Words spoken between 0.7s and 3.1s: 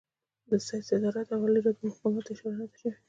صدارت او عالي رتبه مقاماتو ته اشاره نه ده شوې.